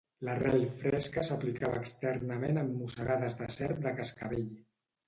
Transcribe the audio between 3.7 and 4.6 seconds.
de cascavell.